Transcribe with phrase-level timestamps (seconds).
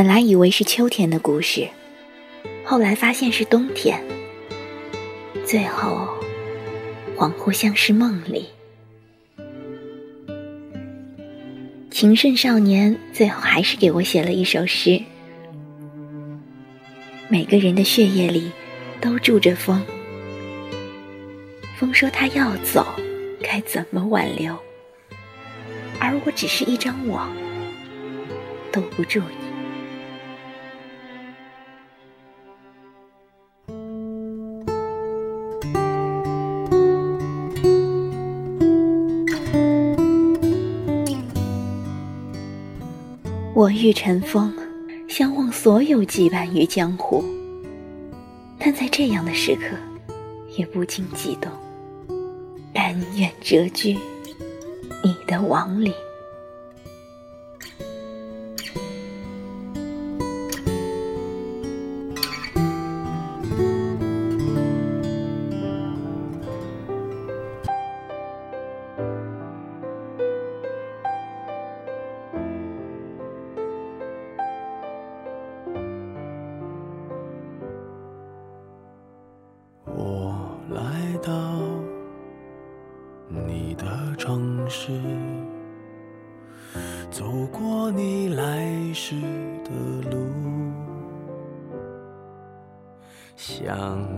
[0.00, 1.68] 本来以为是秋天的故事，
[2.64, 4.02] 后来发现是冬天。
[5.44, 6.08] 最后，
[7.14, 8.46] 恍惚像是梦里。
[11.90, 15.02] 情圣少年最后还是给我写了一首诗。
[17.28, 18.50] 每个人的血液里
[19.02, 19.84] 都住着风，
[21.76, 22.86] 风说他要走，
[23.42, 24.56] 该怎么挽留？
[25.98, 27.30] 而我只是一张网，
[28.72, 29.39] 兜不住你。
[43.60, 44.50] 我欲乘风，
[45.06, 47.22] 相望所有羁绊于江湖。
[48.58, 49.76] 但在这样的时刻，
[50.56, 51.52] 也不禁激动，
[52.72, 53.98] 甘愿谪居
[55.04, 55.92] 你的网里。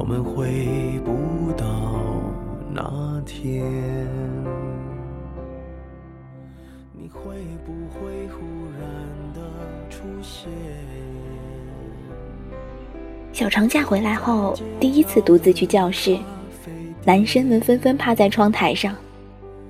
[0.00, 1.66] 我们回不到
[2.72, 3.62] 那天。
[6.94, 7.20] 你会
[7.66, 8.40] 不会忽
[8.78, 8.82] 然
[9.34, 9.42] 的
[9.90, 10.48] 出现？
[13.30, 16.18] 小长假回来后，第一次独自去教室，
[17.04, 18.96] 男生们纷纷趴在窗台上。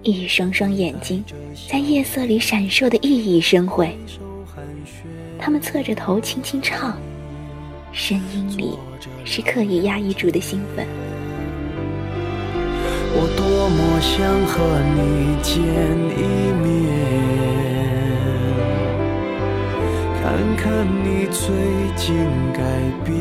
[0.03, 1.25] 一双双眼睛
[1.69, 3.99] 在夜色里闪烁的熠熠生辉，
[5.41, 6.97] 他们侧着头轻轻唱，
[7.91, 8.79] 声音里
[9.33, 10.85] 是刻意压抑住的兴奋。
[13.13, 14.59] 我多么想和
[14.97, 15.55] 你见
[16.19, 16.21] 一
[16.59, 16.67] 面，
[20.21, 20.27] 看
[20.57, 21.47] 看你最
[21.95, 22.13] 近
[22.53, 22.59] 改
[23.05, 23.15] 变，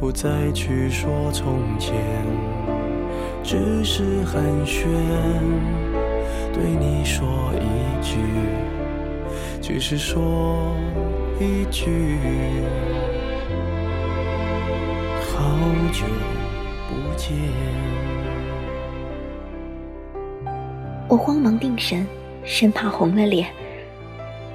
[0.00, 1.94] 不再去说从前。
[3.44, 4.88] 只是寒暄，
[6.52, 8.18] 对你说一句，
[9.62, 10.74] 只是说
[11.40, 12.18] 一句，
[15.92, 16.04] 久
[16.88, 17.32] 不见。
[21.08, 22.06] 我慌忙定神，
[22.44, 23.52] 生怕红了脸，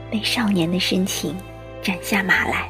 [0.10, 1.36] 被少年的深情
[1.82, 2.70] 斩下马来。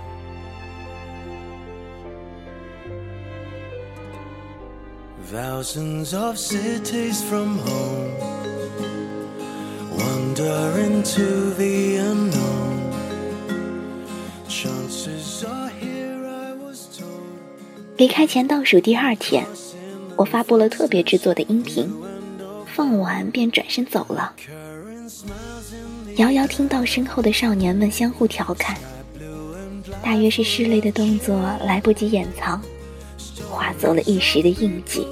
[5.31, 8.13] Thousands of cities from home
[9.97, 11.94] wander into the
[17.97, 19.45] 离开前倒数第二天，
[20.17, 21.89] 我发布了特别制作的音频，
[22.75, 24.33] 放完便转身走了。
[26.17, 28.75] 遥遥听到身后的少年们相互调侃，
[30.03, 32.61] 大约是拭泪的动作来不及掩藏，
[33.49, 35.07] 化作了一时的印记。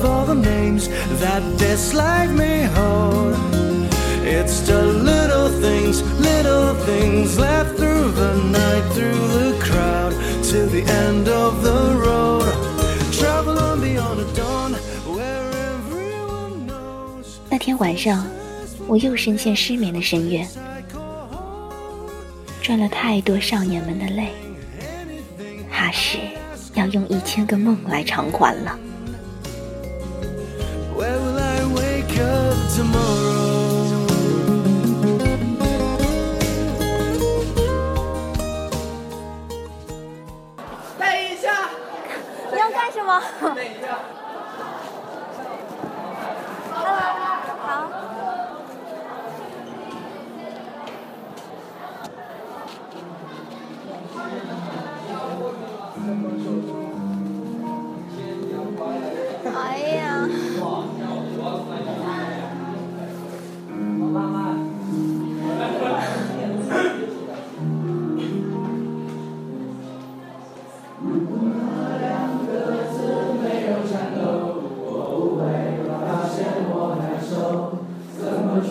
[0.00, 0.88] Of all the names
[1.20, 3.36] that this life may hold.
[4.24, 10.12] It's the little things, little things left through the night, through the crowd,
[10.42, 12.48] till the end of the road.
[13.12, 14.74] Travel on beyond the dawn
[15.06, 17.38] where everyone knows.
[17.50, 18.26] 那天晚上，
[18.86, 20.46] 我又深陷失眠的深渊，
[22.62, 24.32] 赚了太多少年们的泪。
[25.70, 26.18] 怕是
[26.74, 28.78] 要用一千个梦来偿还了。
[40.98, 41.68] 等一下，
[42.52, 43.22] 你要干什么？
[43.54, 44.19] 等一下。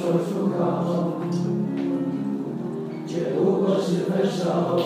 [0.09, 0.57] 说出口，
[3.05, 4.81] 却不过是分手。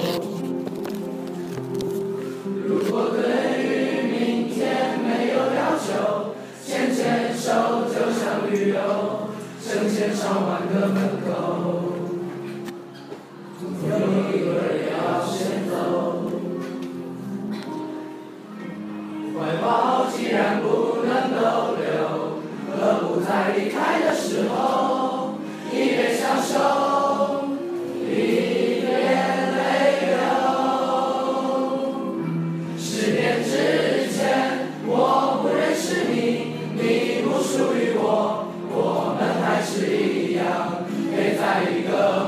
[2.67, 3.63] 如果对于
[4.11, 6.35] 明天没有要求，
[6.65, 8.75] 牵牵手就像旅游，
[9.61, 11.31] 成千上万个门口。
[13.87, 13.89] 有
[14.29, 14.93] 一个人要
[15.25, 15.31] 先
[15.69, 15.73] 走，
[19.39, 20.67] 怀抱既然不
[21.05, 21.39] 能逗
[21.79, 21.85] 留，
[22.75, 22.75] 何
[23.07, 24.52] 不在离开的时候。
[26.53, 26.59] 手
[28.07, 28.11] 一
[28.85, 28.85] 边
[29.57, 29.59] 泪
[30.05, 30.13] 流
[32.77, 33.49] 十年之
[34.13, 34.21] 前
[34.85, 42.22] 我不认识你你不属于我我们还是一样陪在一个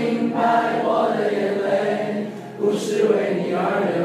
[0.00, 0.38] 明白
[0.82, 2.26] 我的眼泪
[2.58, 3.58] 不是为你而
[3.94, 3.96] 流，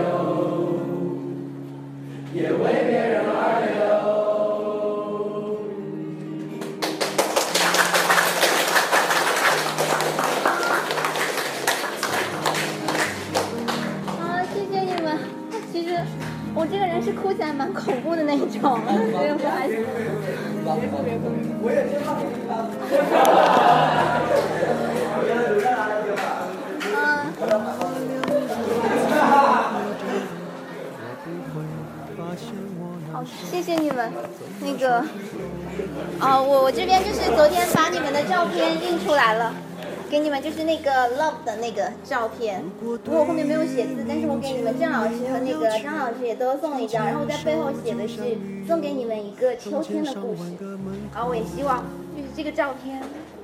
[2.33, 3.31] 也为别人而
[3.65, 3.69] 流。
[14.05, 14.19] 好，
[14.53, 15.07] 谢谢你们。
[15.71, 15.87] 其实
[16.53, 19.85] 我这个人是哭起来蛮恐怖的那一种，所以我还是。
[21.61, 22.07] 我也接到
[33.11, 34.11] 好，谢谢你们。
[34.61, 35.03] 那个，
[36.19, 39.51] 啊，我我这边就是昨天把你们的照片印出来了，
[40.09, 42.63] 给你们就是那个 love 的那个照片。
[42.79, 48.37] 不过我后面没有写字，但是我给你们郑老师和那个张老师也都送了一张，然后在背后写的是
[48.67, 50.53] 送给你们一个秋天的故事。
[51.11, 51.83] 然后我也希望
[52.15, 53.01] 就是这个照片，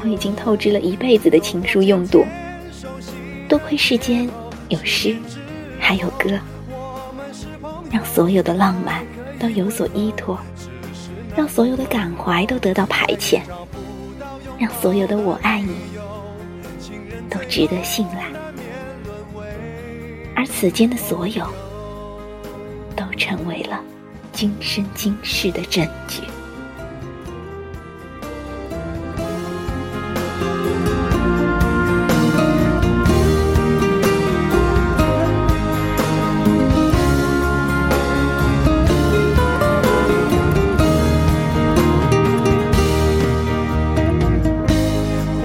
[0.00, 2.24] 我已经透支了一辈子的情书用度。
[3.48, 4.28] 多亏世间
[4.68, 5.16] 有诗，
[5.80, 6.38] 还有歌，
[7.90, 9.04] 让所有的浪漫
[9.38, 10.38] 都有所依托，
[11.34, 13.40] 让所有的感怀都得到排遣，
[14.58, 15.74] 让所有的我爱你
[17.30, 18.26] 都值得信赖。
[20.36, 21.44] 而此间的所有，
[22.94, 23.80] 都成为了
[24.32, 26.20] 今生今世的证据。